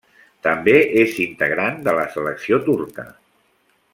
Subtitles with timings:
[0.45, 0.71] També
[1.01, 3.09] és integrant de la selecció turca.